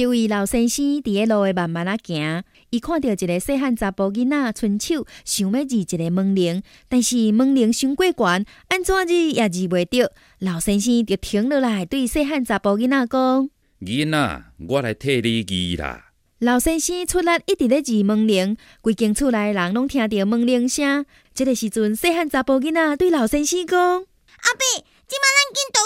[0.00, 10.10] 一位老先生伫咧路诶慢慢啊行，伊看到一个细汉查甫囡仔伸手想要入一个门铃，但是门铃伤过悬，安怎入也入袂着。
[10.38, 13.50] 老先生就停落来对细汉查甫囡仔讲
[13.84, 16.06] ：“囡仔，我来替你入啦。”
[16.40, 21.04] 老先生出来一直咧入门铃，规间厝内人拢听着门铃声。
[21.34, 24.64] 即、这个时阵，细汉查甫囡仔对老先生讲：“阿伯，
[25.06, 25.80] 即马咱紧到